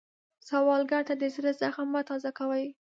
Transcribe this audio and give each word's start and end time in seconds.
سوالګر 0.47 1.01
ته 1.07 1.13
د 1.21 1.23
زړه 1.35 1.51
زخم 1.61 1.87
مه 1.93 2.01
تازه 2.09 2.31
کوئ 2.39 2.65